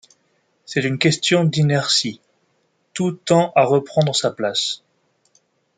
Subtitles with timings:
[0.65, 2.21] C’est une question d’inertie:
[2.95, 4.81] tout tend à reprendre sa place.